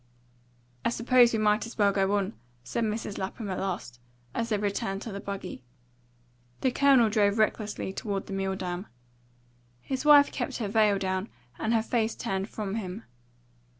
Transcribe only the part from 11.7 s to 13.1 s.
her face turned from him.